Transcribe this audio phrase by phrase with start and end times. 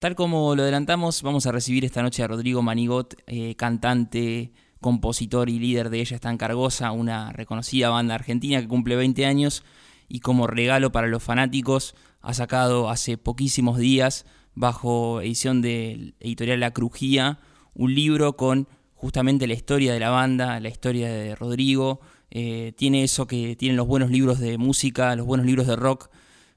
[0.00, 5.50] Tal como lo adelantamos, vamos a recibir esta noche a Rodrigo Manigot, eh, cantante, compositor
[5.50, 9.62] y líder de Ella está en Cargosa, una reconocida banda argentina que cumple 20 años
[10.08, 14.24] y como regalo para los fanáticos ha sacado hace poquísimos días,
[14.54, 17.38] bajo edición de editorial La Crujía,
[17.74, 22.00] un libro con justamente la historia de la banda, la historia de Rodrigo.
[22.30, 26.08] Eh, tiene eso que tienen los buenos libros de música, los buenos libros de rock,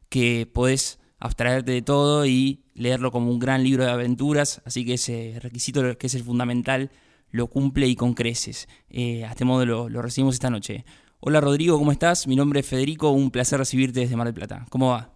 [0.08, 4.96] que podés abstraerte de todo y leerlo como un gran libro de aventuras, así que
[4.96, 6.92] ese requisito que es el fundamental
[7.32, 8.68] lo cumple y con creces.
[8.90, 10.84] Eh, a este modo lo, recibimos esta noche.
[11.22, 12.28] Hola Rodrigo, ¿cómo estás?
[12.28, 14.66] Mi nombre es Federico, un placer recibirte desde Mar del Plata.
[14.70, 15.12] ¿Cómo va?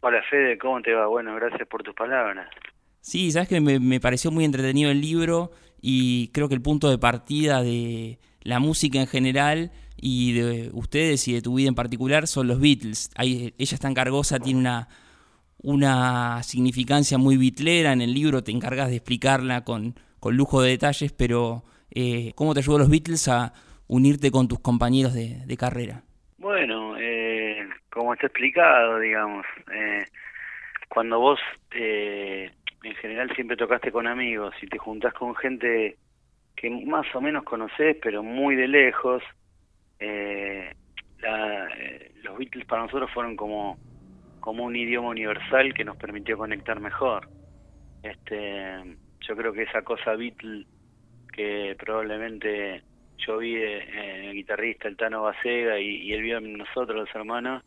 [0.00, 1.06] Hola Fede, ¿cómo te va?
[1.06, 2.48] Bueno, gracias por tus palabras.
[3.02, 5.50] Sí, sabes que me, me pareció muy entretenido el libro
[5.82, 11.28] y creo que el punto de partida de la música en general y de ustedes
[11.28, 13.10] y de tu vida en particular son los Beatles.
[13.18, 14.88] ella está en Cargosa, tiene una
[15.62, 20.70] una significancia muy bitlera en el libro, te encargas de explicarla con, con lujo de
[20.70, 23.52] detalles, pero eh, ¿cómo te ayudó los Beatles a
[23.88, 26.02] unirte con tus compañeros de, carrera?
[26.38, 30.04] Bueno, eh, como está explicado, digamos, eh,
[30.88, 31.40] cuando vos
[31.72, 32.50] eh,
[32.82, 35.96] en general siempre tocaste con amigos y te juntás con gente
[36.54, 39.22] que más o menos conoces, pero muy de lejos,
[42.22, 43.78] los Beatles para nosotros fueron como
[44.46, 47.28] como un idioma universal que nos permitió conectar mejor.
[48.00, 50.64] Este, yo creo que esa cosa Beatle
[51.32, 52.84] que probablemente
[53.18, 57.64] yo vi en el guitarrista el Tano Basega y, él vio en nosotros los hermanos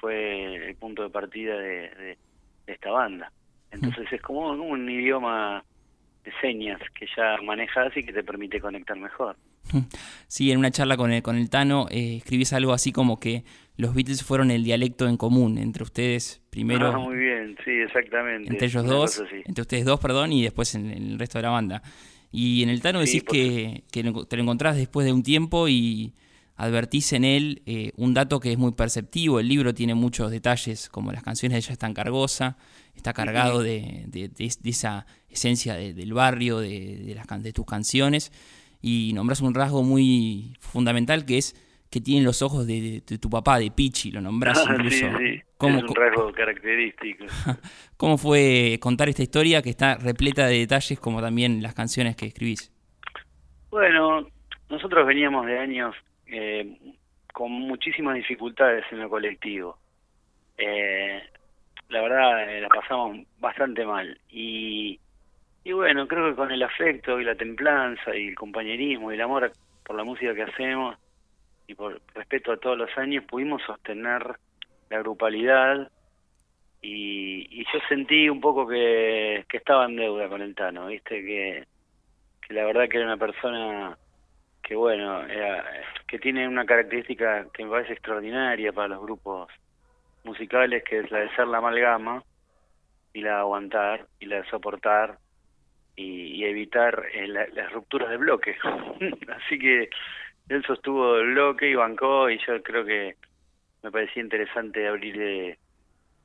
[0.00, 2.18] fue el punto de partida de,
[2.66, 3.30] esta banda.
[3.70, 5.64] Entonces es como un idioma
[6.24, 9.36] de señas que ya manejas y que te permite conectar mejor.
[10.28, 13.44] Sí, en una charla con el, con el Tano eh, escribís algo así como que
[13.76, 16.88] los Beatles fueron el dialecto en común entre ustedes primero.
[16.88, 18.50] Ah, muy bien, sí, exactamente.
[18.50, 21.82] Entre ellos dos, entre ustedes dos, perdón, y después en, el resto de la banda.
[22.30, 26.14] Y en el Tano decís que, que, te lo encontrás después de un tiempo y
[26.56, 29.40] advertís en él eh, un dato que es muy perceptivo.
[29.40, 32.56] El libro tiene muchos detalles, como las canciones de ella están cargosa,
[32.94, 34.30] está cargado de, de,
[34.64, 38.32] esa esencia del barrio, de, las, de tus canciones
[38.80, 41.54] y nombras un rasgo muy fundamental que es
[41.92, 44.96] que tienen los ojos de, tu papá, de Pichi, lo nombras ah, incluso.
[44.96, 45.42] Sí, sí.
[45.60, 47.26] es un rasgo característico.
[47.98, 52.26] ¿Cómo fue contar esta historia que está repleta de detalles como también las canciones que
[52.26, 52.72] escribís?
[53.70, 54.26] Bueno,
[54.70, 55.94] nosotros veníamos de años
[56.26, 56.78] eh,
[57.34, 59.78] con muchísimas dificultades en el colectivo.
[60.56, 61.20] Eh,
[61.92, 64.18] la verdad, eh, la pasamos bastante mal.
[64.28, 64.98] Y
[65.64, 69.20] y bueno, creo que con el afecto y la templanza y el compañerismo y el
[69.20, 69.52] amor
[69.84, 70.96] por la música que hacemos
[71.68, 74.36] y por respeto a todos los años pudimos sostener
[74.90, 75.90] la grupalidad
[76.80, 81.64] y, yo sentí un poco que, estaba en deuda con el Tano, viste que,
[82.46, 83.96] que la verdad que era una persona
[84.62, 85.22] que bueno,
[86.08, 89.48] que tiene una característica que me parece extraordinaria para los grupos
[90.24, 92.22] musicales, que es la de ser la amalgama
[93.12, 95.18] y la de aguantar y la de soportar
[95.96, 98.56] y, evitar eh, las rupturas de bloque.
[99.36, 99.90] Así que
[100.48, 103.16] él sostuvo el bloque y bancó y yo creo que
[103.82, 105.58] me parecía interesante abrir eh,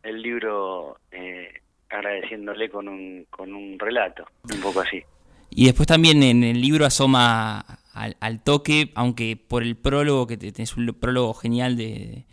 [0.04, 5.04] el libro eh, agradeciéndole con un, con un relato, un poco así.
[5.50, 7.64] Y después también en el libro asoma
[7.94, 12.26] al, toque, aunque por el prólogo, que tenés un prólogo genial de,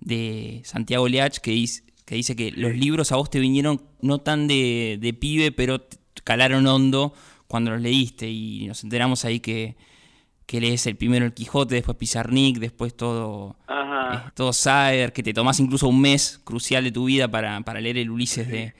[0.00, 4.18] de Santiago Leach, que dice, que dice que los libros a vos te vinieron no
[4.18, 5.86] tan de, de pibe, pero
[6.24, 7.14] calaron hondo
[7.46, 9.76] cuando los leíste y nos enteramos ahí que,
[10.46, 15.34] que lees el primero el Quijote, después Pizarnik, después todo, eh, todo Saer, que te
[15.34, 18.74] tomás incluso un mes crucial de tu vida para, para leer el Ulises de,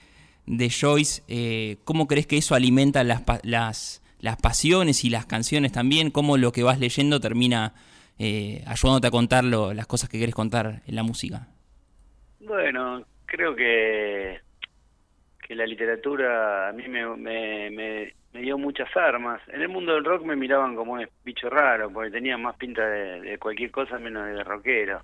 [0.45, 1.23] de Joyce.
[1.27, 6.11] Eh, ¿Cómo crees que eso alimenta las, las, las pasiones y las canciones también?
[6.11, 7.73] ¿Cómo lo que vas leyendo termina
[8.19, 11.47] eh, ayudándote a contar las cosas que quieres contar en la música?
[12.41, 14.39] Bueno, creo que
[15.49, 19.41] que la literatura a mí me, me, me, dio muchas armas.
[19.47, 22.87] En el mundo del rock me miraban como un bicho raro, porque tenía más pinta
[22.87, 25.01] de, cualquier cosa menos de rockero.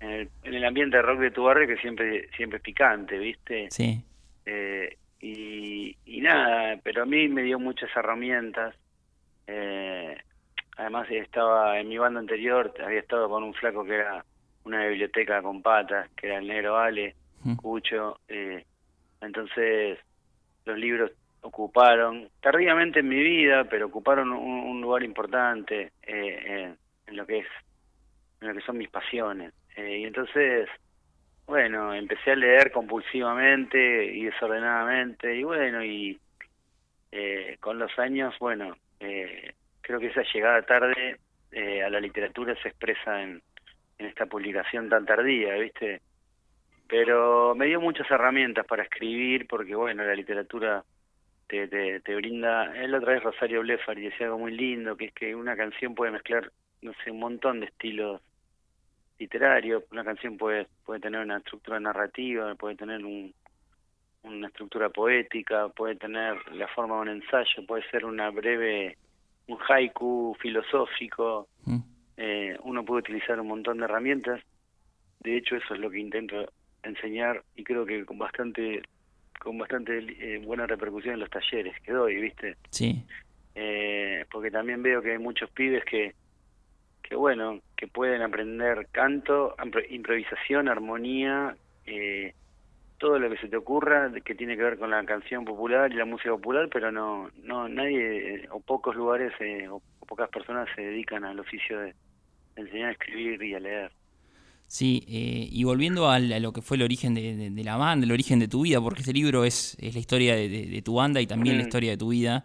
[0.00, 3.18] En el, en el, ambiente de rock de tu barrio que siempre siempre es picante,
[3.18, 3.68] ¿viste?
[3.70, 4.04] Sí.
[4.44, 8.74] Eh, y, y nada, pero a mí me dio muchas herramientas.
[9.46, 10.18] Eh,
[10.78, 14.24] además estaba en mi banda anterior, había estado con un flaco que era
[14.64, 17.14] una biblioteca con patas, que era el negro Ale,
[17.56, 18.64] Cucho, eh,
[19.20, 19.98] entonces
[20.64, 26.74] los libros ocuparon, tardíamente en mi vida, pero ocuparon un, lugar importante eh,
[27.06, 27.46] en, lo que es,
[28.40, 29.52] en lo que son mis pasiones.
[29.76, 30.68] Eh, y entonces
[31.48, 36.20] bueno, empecé a leer compulsivamente y desordenadamente y bueno, y
[37.10, 38.87] eh, con los años, bueno, eh,
[39.88, 41.16] creo que esa llegada tarde
[41.50, 43.42] eh, a la literatura se expresa en,
[43.96, 46.02] en esta publicación tan tardía, ¿viste?
[46.86, 50.84] Pero me dio muchas herramientas para escribir porque, bueno, la literatura
[51.46, 52.76] te, te, te brinda...
[52.76, 56.12] Él otra vez Rosario Blefari decía algo muy lindo, que es que una canción puede
[56.12, 56.52] mezclar,
[56.82, 58.20] no sé, un montón de estilos
[59.18, 63.34] literario, una canción puede, puede tener una estructura narrativa, puede tener un,
[64.22, 68.98] una estructura poética, puede tener la forma de un ensayo, puede ser una breve,
[69.48, 71.78] un haiku filosófico, mm.
[72.16, 74.40] eh, uno puede utilizar un montón de herramientas,
[75.20, 76.52] de hecho eso es lo que intento
[76.82, 78.82] enseñar y creo que con bastante
[79.40, 82.56] con bastante eh, buena repercusión en los talleres que doy, ¿viste?
[82.70, 83.04] Sí.
[83.54, 86.14] Eh, porque también veo que hay muchos pibes que
[87.08, 89.56] que bueno, que pueden aprender canto,
[89.88, 91.56] improvisación, armonía,
[91.86, 92.34] eh,
[92.98, 95.96] todo lo que se te ocurra que tiene que ver con la canción popular y
[95.96, 100.82] la música popular, pero no, no nadie o pocos lugares eh, o pocas personas se
[100.82, 101.94] dedican al oficio de,
[102.56, 103.92] enseñar a escribir y a leer.
[104.66, 108.38] Sí, eh, y volviendo a, lo que fue el origen de, la banda, el origen
[108.38, 111.56] de tu vida, porque este libro es, es la historia de, tu banda y también
[111.56, 112.44] la historia de tu vida,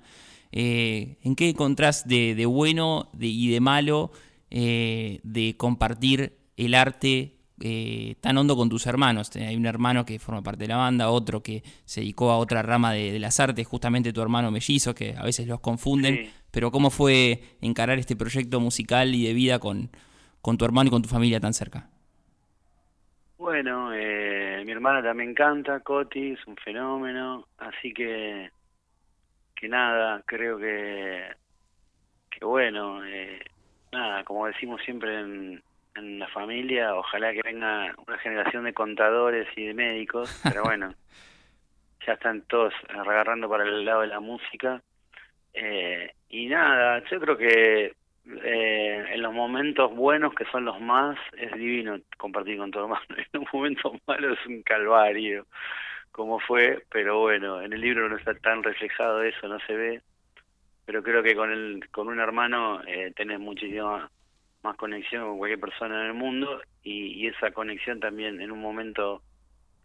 [0.51, 4.11] ¿en qué encontrás de, bueno y de malo
[4.55, 9.33] eh, de compartir el arte eh, tan hondo con tus hermanos.
[9.37, 12.61] Hay un hermano que forma parte de la banda, otro que se dedicó a otra
[12.61, 16.29] rama de, las artes, justamente tu hermano mellizo, que a veces los confunden.
[16.51, 19.89] Pero ¿cómo fue encarar este proyecto musical y de vida con,
[20.41, 21.87] con tu hermano y con tu familia tan cerca?
[23.37, 28.51] Bueno, eh, mi hermana también canta, Coti, es un fenómeno, así que,
[29.55, 31.29] que nada, creo que,
[32.29, 33.39] que bueno, eh,
[33.93, 35.63] nada, como decimos siempre en,
[35.95, 40.93] la familia, ojalá que venga una generación de contadores y de médicos, pero bueno,
[42.05, 44.81] ya están todos agarrando para el lado de la música.
[45.53, 47.93] Eh, y nada, yo creo que
[48.43, 53.05] eh, en los momentos buenos, que son los más, es divino compartir con tu hermano.
[53.17, 55.45] En los momentos malos es un calvario,
[56.11, 60.01] como fue, pero bueno, en el libro no está tan reflejado eso, no se ve
[60.85, 64.09] pero creo que con el con un hermano eh, tenés muchísima
[64.63, 69.21] más conexión con cualquier persona en el mundo y, esa conexión también en un momento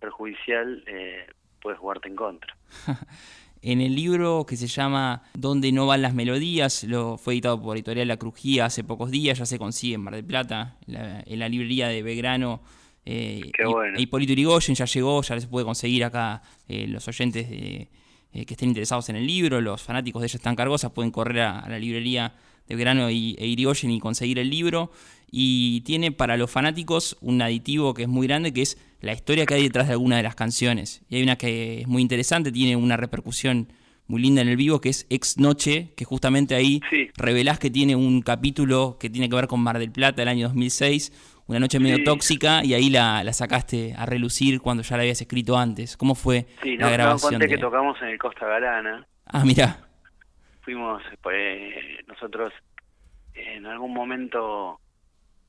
[0.00, 1.26] perjudicial eh,
[1.60, 2.56] puede jugarte en contra.
[3.62, 7.76] en el libro que se llama Donde no van las melodías, lo fue editado por
[7.76, 11.48] Editorial La Crujía hace pocos días, ya se consigue en Mar del Plata, en la
[11.48, 12.62] librería de Belgrano.
[13.04, 13.98] Eh, Qué bueno.
[13.98, 17.88] Hipólito Yrigoyen ya llegó, ya se puede conseguir acá eh, los oyentes de
[18.34, 21.40] eh, que estén interesados en el libro, los fanáticos de ella están cargosas, pueden correr
[21.40, 22.34] a, la librería
[22.68, 24.90] de Grano y, e Irigoyen y conseguir el libro.
[25.30, 29.46] Y tiene para los fanáticos un aditivo que es muy grande, que es la historia
[29.46, 31.02] que hay detrás de alguna de las canciones.
[31.08, 33.68] Y hay una que es muy interesante, tiene una repercusión
[34.06, 36.80] muy linda en el vivo, que es Ex Noche, que justamente ahí
[37.16, 40.48] revelás que tiene un capítulo que tiene que ver con Mar del Plata del año
[40.48, 45.02] 2006, una noche medio tóxica y ahí la, la, sacaste a relucir cuando ya la
[45.02, 45.96] habías escrito antes.
[45.96, 47.32] ¿Cómo fue la grabación?
[47.32, 49.06] conté que tocamos en el Costa Galana.
[49.26, 49.87] Ah, mira.
[50.68, 52.52] Fuimos, pues, nosotros
[53.32, 54.78] en algún momento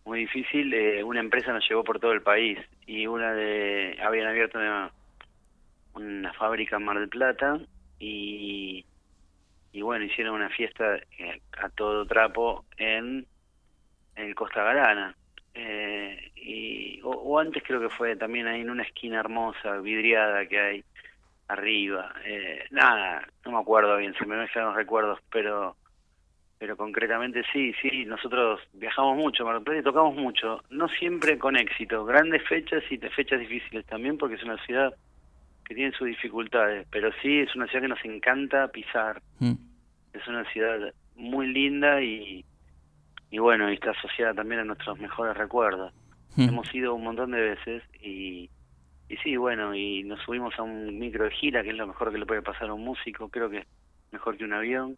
[0.05, 2.57] muy difícil, eh, una empresa nos llevó por todo el país
[2.87, 4.59] y una de habían abierto
[5.93, 7.59] una, fábrica en Mar del Plata
[7.99, 8.85] y,
[9.73, 13.27] y bueno, hicieron una fiesta eh, a todo trapo en,
[14.15, 15.17] en Costa Galana.
[15.53, 20.61] Eh, y, o, antes creo que fue también ahí en una esquina hermosa, vidriada que
[20.61, 20.83] hay
[21.49, 22.13] arriba.
[22.23, 25.75] Eh, nada, no me acuerdo bien, se me mezclan los recuerdos, pero
[26.57, 32.03] pero concretamente sí, sí, nosotros viajamos mucho, Mar y tocamos mucho, no siempre con éxito,
[32.03, 34.93] grandes fechas y fechas difíciles también porque es una ciudad
[35.63, 39.21] que tiene sus dificultades, pero sí es una ciudad que nos encanta pisar.
[39.39, 39.53] Mm.
[40.11, 42.43] Es una ciudad muy linda y,
[43.31, 45.93] y bueno, y está asociada también a nuestros mejores recuerdos.
[46.35, 46.49] Hmm.
[46.49, 48.49] Hemos ido un montón de veces y,
[49.09, 52.11] y sí, bueno, y nos subimos a un micro de gira, que es lo mejor
[52.11, 53.67] que le puede pasar a un músico, creo que es
[54.11, 54.97] mejor que un avión.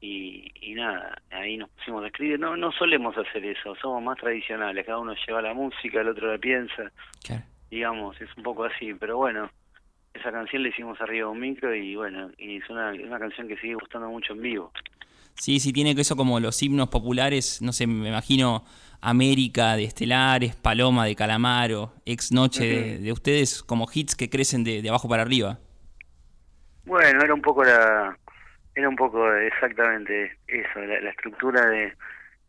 [0.00, 2.40] Y, y nada, ahí nos pusimos a escribir.
[2.40, 6.32] No, no solemos hacer eso, somos más tradicionales, cada uno lleva la música, el otro
[6.32, 6.90] la piensa.
[7.70, 9.50] Digamos, es un poco así, pero bueno,
[10.14, 13.46] esa canción la hicimos arriba de un micro y bueno, y es una, una canción
[13.46, 14.72] que sigue gustando mucho en vivo.
[15.34, 18.64] Sí, sí, tiene eso como los himnos populares, no sé, me imagino
[19.00, 24.86] América de Estelares, Paloma de Calamaro, Ex Noche de, ustedes, como hits que crecen de,
[24.88, 25.58] abajo para arriba.
[26.84, 28.16] Bueno, era un poco la,
[28.74, 31.94] era un poco exactamente eso, la, estructura de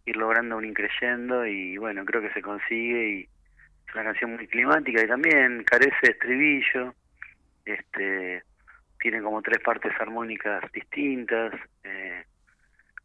[0.06, 3.30] ir logrando un increyendo y bueno, creo que se consigue y
[3.94, 6.96] una canción muy climática y también carece de estribillo,
[7.66, 8.44] este,
[9.00, 12.24] tiene como tres partes armónicas distintas, eh,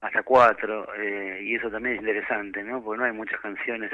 [0.07, 2.83] hasta cuatro, eh, y eso también es interesante, ¿no?
[2.83, 3.91] Porque no hay muchas canciones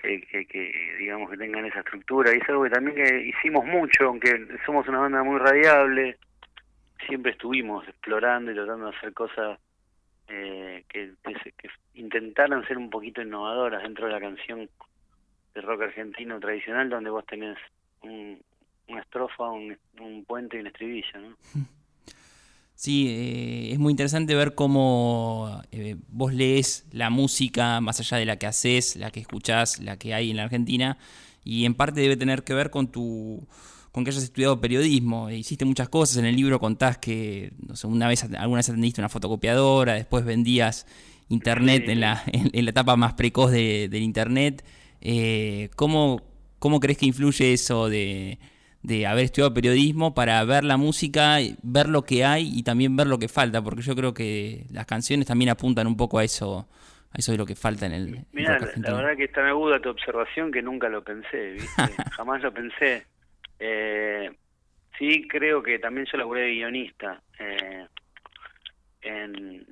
[0.00, 4.04] que, que, digamos que tengan esa estructura, y es algo que también que hicimos mucho,
[4.06, 6.18] aunque somos una banda muy radiable,
[7.06, 9.58] siempre estuvimos explorando y tratando de hacer cosas
[10.28, 14.68] eh, que, que, intentaran ser un poquito innovadoras dentro de la canción
[15.54, 17.58] de rock argentino tradicional, donde vos tenés
[18.02, 19.76] una estrofa, un,
[20.26, 21.36] puente y un estribillo, ¿no?
[22.78, 28.24] Sí, eh, es muy interesante ver cómo eh, vos lees la música más allá de
[28.24, 30.96] la que haces, la que escuchás, la que hay en la Argentina,
[31.42, 33.48] y en parte debe tener que ver con tu
[33.90, 37.88] con que hayas estudiado periodismo, hiciste muchas cosas, en el libro contás que no sé,
[37.88, 40.86] una vez alguna vez atendiste una fotocopiadora, después vendías
[41.28, 44.64] internet en, la, en, la etapa más precoz de, del internet.
[45.00, 46.22] Eh, ¿cómo,
[46.60, 48.38] ¿Cómo crees que influye eso de,
[48.82, 53.06] de haber estudiado periodismo para ver la música, ver lo que hay y también ver
[53.06, 56.68] lo que falta, porque yo creo que las canciones también apuntan un poco a eso,
[57.10, 58.26] a eso de lo que falta en el.
[58.32, 61.82] Mira, la, verdad que está tan aguda tu observación que nunca lo pensé, ¿viste?
[62.12, 63.04] jamás lo pensé.
[63.58, 64.30] Eh,
[64.98, 67.86] sí, creo que también yo laburé de guionista eh,
[69.02, 69.66] en,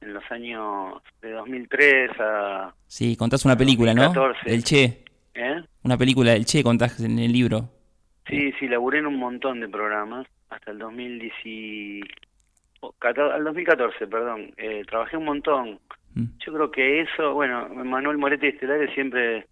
[0.00, 2.74] en los años de 2003 a.
[2.86, 4.12] Sí, contás una película, ¿no?
[4.46, 5.04] El Che.
[5.34, 5.62] ¿Eh?
[5.82, 7.81] Una película del Che contás en el libro.
[8.32, 12.02] Sí, sí, laburé en un montón de programas hasta el 2010,
[12.80, 14.54] al 2014, perdón.
[14.56, 15.78] Eh, trabajé un montón.
[16.14, 16.24] Mm.
[16.38, 19.46] Yo creo que eso, bueno, Manuel Moretti Estelares siempre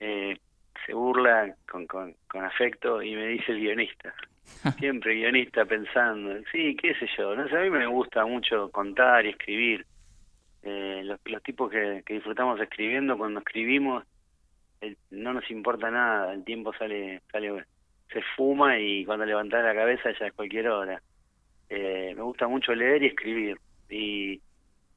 [0.00, 0.38] eh,
[0.86, 4.14] se burla con, con, con, afecto y me dice el guionista.
[4.78, 7.36] Siempre guionista pensando, sí, qué sé yo.
[7.36, 9.84] No sé, a mí me gusta mucho contar y escribir.
[10.62, 14.04] Eh, los, los tipos que, que disfrutamos escribiendo, cuando escribimos,
[15.10, 17.66] no nos importa nada, el tiempo sale, sale
[18.12, 21.02] se fuma y cuando levantás la cabeza ya es cualquier hora.
[21.68, 23.58] Eh, me gusta mucho leer y escribir
[23.90, 24.40] y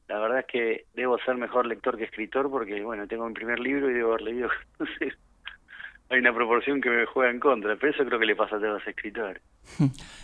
[0.08, 3.60] la verdad es que debo ser mejor lector que escritor porque, bueno, tengo mi primer
[3.60, 4.50] libro y debo haber leído,
[6.10, 8.60] hay una proporción que me juega en contra, pero eso creo que le pasa a
[8.60, 9.42] todos los escritores.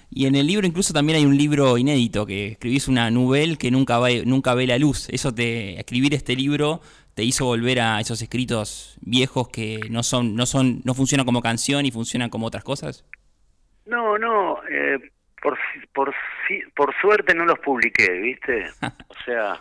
[0.09, 3.71] Y en el libro incluso también hay un libro inédito, que escribís una novela que
[3.71, 5.07] nunca, va, nunca ve la luz.
[5.09, 6.81] Eso te, escribir este libro
[7.17, 11.41] te hizo volver a esos escritos viejos que no son, no son, no funcionan como
[11.41, 13.03] canción y funcionan como otras cosas.
[13.87, 14.99] No, no, eh,
[15.41, 15.57] por,
[15.95, 16.13] por,
[16.75, 18.67] por suerte no los publiqué, ¿viste?
[19.07, 19.59] o sea,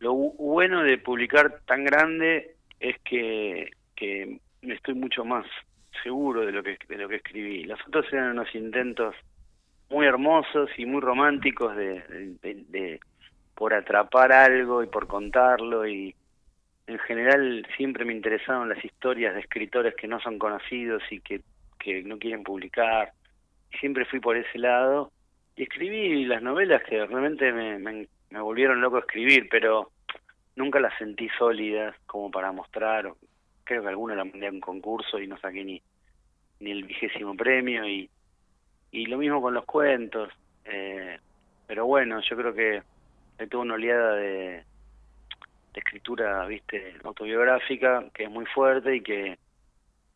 [0.00, 5.46] lo bueno de publicar tan grande es que, que estoy mucho más
[6.02, 7.62] seguro de lo que de lo que escribí.
[7.62, 9.14] Los otros eran unos intentos
[9.90, 12.02] muy hermosos y muy románticos de,
[12.42, 12.98] de,
[13.54, 16.12] por atrapar algo y por contarlo y
[16.86, 21.40] en general siempre me interesaron las historias de escritores que no son conocidos y que,
[21.78, 23.12] que no quieren publicar.
[23.80, 25.12] Siempre fui por ese lado
[25.56, 29.90] y escribí las novelas que realmente me, me, me volvieron loco a escribir, pero
[30.54, 33.12] nunca las sentí sólidas como para mostrar
[33.66, 35.82] creo que alguna la mandé a un concurso y no saqué ni,
[36.60, 38.08] ni el vigésimo premio y,
[38.92, 40.32] y lo mismo con los cuentos.
[40.64, 41.18] Eh,
[41.66, 42.82] pero bueno, yo creo que
[43.50, 44.64] tuvo una oleada de,
[46.48, 49.38] viste, autobiográfica que es muy fuerte y que,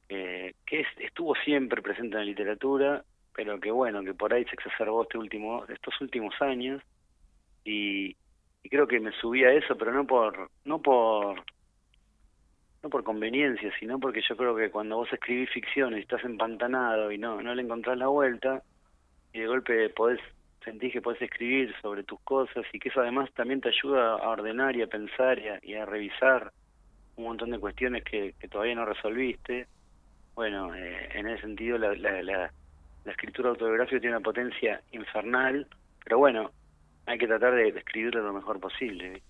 [0.09, 0.55] que
[0.99, 3.05] estuvo siempre presente en la literatura,
[3.35, 6.83] pero que bueno, que por ahí se exacerbó este último, estos últimos años.
[7.65, 8.17] Y,
[8.63, 11.43] y creo que me subí a eso, pero no por, no por
[12.83, 17.13] no por conveniencia, sino porque yo creo que cuando vos escribís ficción y estás empantanado
[17.13, 18.63] y no, no le encontrás la vuelta,
[19.33, 20.21] y de golpe podés
[20.65, 24.29] sentir que podés escribir sobre tus cosas y que eso además también te ayuda a
[24.29, 26.53] ordenar y a pensar y a, revisar
[27.17, 29.67] un montón de cuestiones que, todavía no resolviste.
[30.35, 32.53] Bueno, eh, en ese sentido la, la, la,
[33.05, 35.67] la, escritura autobiográfica tiene una potencia infernal,
[36.05, 36.51] pero bueno,
[37.07, 39.23] hay que tratar de, de escribirlo lo mejor posible.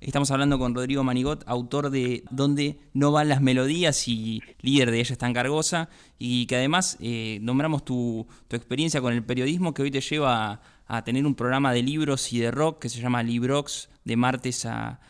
[0.00, 5.00] Estamos hablando con Rodrigo Manigot, autor de Donde no van las melodías y líder de
[5.00, 9.74] Ella está en Cargosa, y que además eh, nombramos tu, tu, experiencia con el periodismo
[9.74, 13.00] que hoy te lleva a, tener un programa de libros y de rock que se
[13.00, 15.00] llama Librox, de martes a...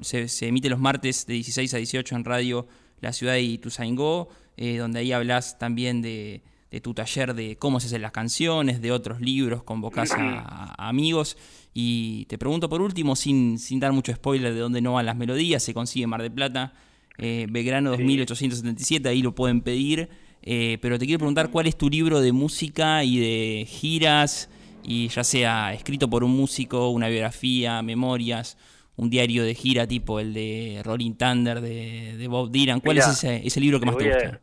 [0.00, 2.66] se, emite los martes de 16 a 18 en radio
[3.00, 7.80] La Ciudad de Ituzaingó, eh, donde ahí hablas también de, de tu taller de cómo
[7.80, 11.36] se hacen las canciones, de otros libros, convocás a, amigos.
[11.74, 15.16] Y te pregunto por último, sin, sin dar mucho spoiler de dónde no van las
[15.16, 16.72] melodías, se consigue Mar de Plata,
[17.18, 20.08] eh, Belgrano 2877, ahí lo pueden pedir.
[20.42, 24.48] Eh, pero te quiero preguntar cuál es tu libro de música y de giras,
[24.82, 28.56] y ya sea escrito por un músico, una biografía, memorias,
[28.96, 32.80] un diario de gira tipo el de Rolling Thunder, de, Bob Dylan.
[32.80, 34.40] ¿Cuál es ese, ese, libro que más te gusta?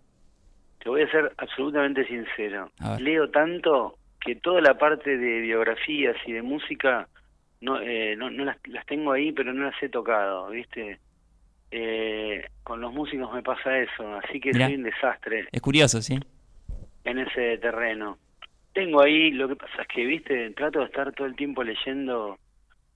[0.88, 2.72] Te voy a ser absolutamente sincero.
[3.00, 7.10] Leo tanto que toda la parte de biografías y de música
[7.60, 10.98] no, eh, no, no las, las, tengo ahí, pero no las he tocado, ¿viste?
[11.72, 15.50] Eh, con los músicos me pasa eso, así que soy un desastre.
[15.51, 16.17] Es curioso, ¿sí?
[17.03, 18.17] En ese terreno.
[18.72, 20.51] Tengo ahí, lo que pasa es que, ¿viste?
[20.51, 22.39] Trato de estar todo el tiempo leyendo.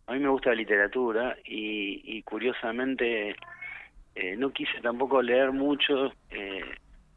[0.08, 3.36] A mí me gusta la literatura y, y curiosamente
[4.16, 6.14] eh, no quise tampoco leer mucho.
[6.30, 6.64] Eh,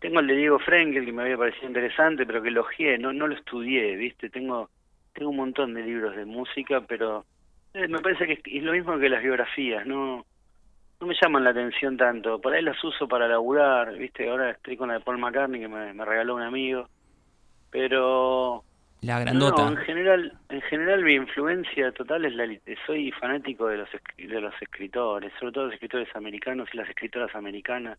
[0.00, 3.26] tengo el de Diego Frenkel que me había parecido interesante, pero que elogié, no, no
[3.26, 4.30] lo estudié, ¿viste?
[4.30, 4.70] Tengo
[5.12, 7.24] tengo un montón de libros de música, pero
[7.72, 10.26] eh, me parece que es lo mismo que las biografías, no
[11.00, 12.40] no me llaman la atención tanto.
[12.40, 14.28] Por ahí las uso para laburar, ¿viste?
[14.28, 16.88] Ahora estoy con la de Paul McCartney que me, regaló un amigo.
[17.70, 18.64] Pero
[19.00, 19.64] la grandota.
[19.64, 22.46] No, en general, en general mi influencia total es la
[22.86, 27.34] soy fanático de los de los escritores, sobre todo los escritores americanos y las escritoras
[27.34, 27.98] americanas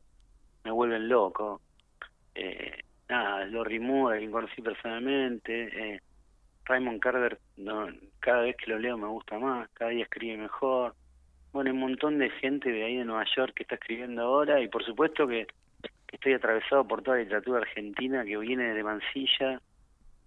[0.63, 1.61] me vuelven loco
[2.35, 6.01] eh, nada, Lori Moore, a quien conocí personalmente, eh,
[6.65, 7.87] Raymond Carver, no,
[8.19, 10.95] cada vez que lo leo me gusta más, cada día escribe mejor.
[11.53, 14.67] Bueno, un montón de gente de ahí de Nueva York que está escribiendo ahora y
[14.67, 15.47] por supuesto que,
[16.11, 19.59] estoy atravesado por toda la literatura argentina que viene de Mansilla.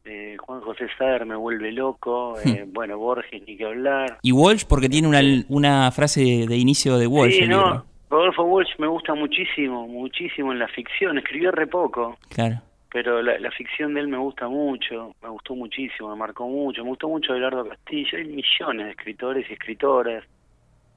[0.04, 2.72] Eh, Juan José Sader me vuelve loco, eh, hmm.
[2.74, 4.18] bueno, Borges ni que hablar.
[4.22, 7.38] Y Walsh porque tiene una, una frase de inicio de Walsh.
[7.38, 12.18] Sí, no, Rodolfo Walsh me gusta muchísimo, muchísimo en la ficción, escribió re poco.
[12.30, 12.62] Claro.
[12.90, 16.88] Pero la, ficción de él me gusta mucho, me gustó muchísimo, me marcó mucho, me
[16.88, 20.24] gustó mucho Eduardo Castillo, hay millones de escritores y escritoras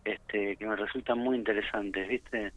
[0.05, 2.53] este, que me resultan muy interesantes, ¿viste?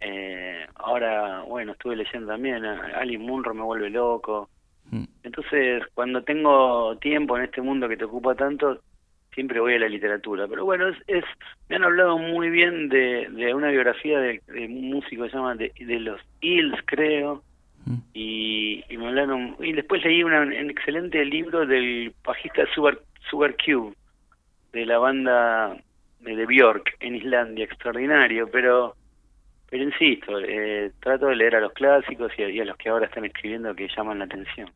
[0.00, 4.48] Eh, ahora, bueno, estuve leyendo también, Alice Munro me vuelve loco.
[4.90, 5.04] Mm.
[5.22, 8.80] Entonces, cuando tengo tiempo en este mundo que te ocupa tanto,
[9.38, 10.48] siempre voy a la literatura.
[10.48, 11.24] Pero bueno, es,
[11.68, 15.54] me han hablado muy bien de, de una biografía de, un músico que se llama
[15.54, 17.44] de, los Hills, creo,
[17.86, 17.98] mm.
[18.14, 20.32] y, y, me hablaron, y después leí un
[20.70, 22.98] excelente libro del bajista Sugar,
[23.30, 23.94] Sugar Cube,
[24.72, 25.76] de la banda
[26.18, 28.96] de Bjork en Islandia, extraordinario, pero
[29.70, 33.26] pero insisto, eh, trato de leer a los clásicos y a los que ahora están
[33.26, 34.68] escribiendo que llaman la atención.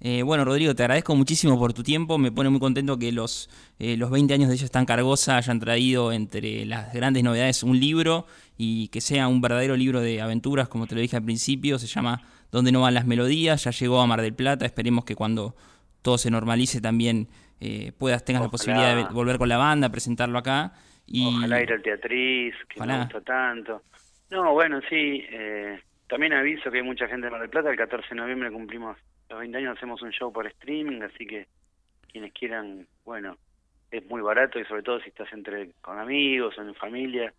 [0.00, 2.18] Eh, bueno, Rodrigo, te agradezco muchísimo por tu tiempo.
[2.18, 5.60] Me pone muy contento que los, eh, los 20 años de ella tan cargosa hayan
[5.60, 8.26] traído entre las grandes novedades un libro
[8.56, 11.78] y que sea un verdadero libro de aventuras, como te lo dije al principio.
[11.78, 13.64] Se llama ¿Dónde no van las melodías?
[13.64, 14.66] Ya llegó a Mar del Plata.
[14.66, 15.54] Esperemos que cuando
[16.02, 17.28] todo se normalice también
[17.60, 20.72] eh, puedas, tengas la posibilidad de volver con la banda, presentarlo acá.
[21.06, 21.26] Y...
[21.26, 23.82] Ojalá ir al teatriz, que me gusta tanto.
[24.30, 25.24] No, bueno, sí.
[26.08, 27.70] también aviso que hay mucha gente en Mar del Plata.
[27.70, 31.46] El 14 de noviembre cumplimos los 20 años hacemos un show por streaming, así que
[32.10, 33.36] quienes quieran, bueno,
[33.90, 37.32] es muy barato y sobre todo si estás entre con amigos o en familia,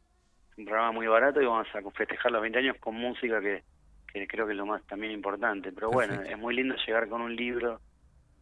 [0.51, 3.63] es un programa muy barato y vamos a festejar los 20 años con música que,
[4.11, 5.71] que creo que es lo más también importante.
[5.71, 7.79] Pero bueno, es muy lindo llegar con un libro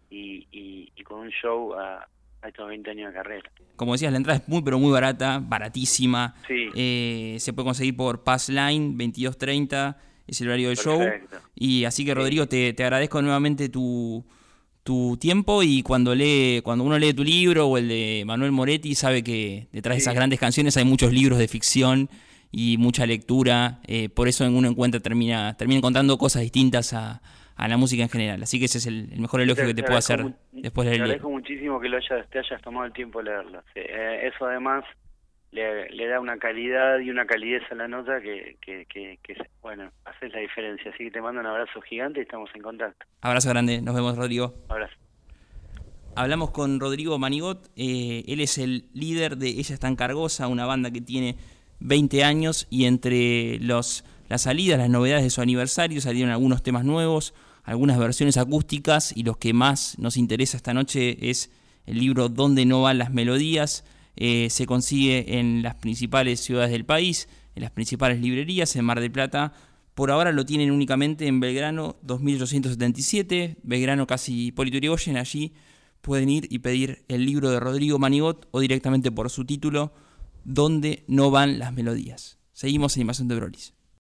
[0.10, 0.47] y,
[0.95, 2.08] y, con un show a,
[2.45, 3.51] estos 20 años de carrera.
[3.75, 6.36] Como decías, la entrada es muy pero muy barata, baratísima.
[6.45, 6.69] Sí.
[6.75, 11.01] Eh, se puede conseguir por Passline 2230 es el horario del show.
[11.55, 14.25] Y así que Rodrigo, te, te agradezco nuevamente tu,
[14.83, 18.95] tu tiempo y cuando lee, cuando uno lee tu libro o el de Manuel Moretti,
[18.95, 22.09] sabe que detrás de esas grandes canciones hay muchos libros de ficción
[22.51, 23.79] y mucha lectura.
[23.88, 27.21] Eh, por eso en uno encuentra termina, termina encontrando cosas distintas a,
[27.55, 28.43] a la música en general.
[28.43, 31.05] Así que ese es el, mejor elogio que te, puedo hacer después de leerlo.
[31.05, 33.63] Te agradezco muchísimo que lo hayas, te hayas tomado el tiempo de leerlo.
[33.75, 34.83] Eh, eso además
[35.54, 39.18] le, da una calidad y una calidez a la nota que, que, que,
[39.62, 40.92] bueno, haces la diferencia.
[40.92, 43.06] Así que te mando un abrazo gigante y estamos en contacto.
[43.22, 44.54] Abrazo grande, nos vemos Rodrigo.
[44.70, 44.96] Abrazo.
[46.16, 50.66] Hablamos con Rodrigo Manigot, eh, él es el líder de Ella está en Cargosa, una
[50.66, 51.38] banda que tiene
[51.80, 56.86] 20 años y entre los, las salidas, las novedades de su aniversario salieron algunos temas
[56.86, 61.52] nuevos, algunas versiones acústicas y los que más nos interesa esta noche es
[61.88, 63.84] el libro Dónde no van las melodías,
[64.15, 68.99] eh, se consigue en las principales ciudades del país, en las principales librerías, en Mar
[68.99, 69.54] del Plata.
[69.93, 75.17] Por ahora lo tienen únicamente en Belgrano 2877, Belgrano casi Hipólito Yrigoyen.
[75.17, 75.54] Allí
[76.02, 79.93] pueden ir y pedir el libro de Rodrigo Manigot o directamente por su título,
[80.43, 82.38] Donde no van las melodías.
[82.54, 83.73] Seguimos en Invasión de Brolis.